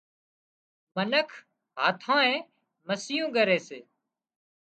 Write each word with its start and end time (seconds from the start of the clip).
منک 0.95 1.29
هاٿانئي 1.81 2.35
مسيون 2.87 3.29
ڳري 3.35 3.59
سي 3.67 3.79